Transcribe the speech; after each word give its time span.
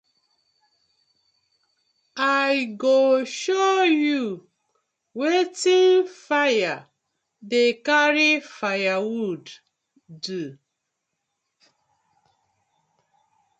I 2.17 2.73
go 2.75 3.23
show 3.23 3.83
yu 3.83 4.49
wetin 5.13 6.07
fire 6.07 6.79
dey 7.49 7.73
karry 7.85 8.39
firewood 8.39 9.45
do. 10.23 10.57